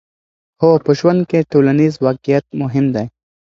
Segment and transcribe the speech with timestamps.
[0.61, 3.05] هو، په ژوند کې ټولنیز واقعیت مهم دی.